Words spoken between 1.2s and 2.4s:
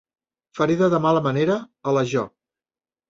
manera, a la Job.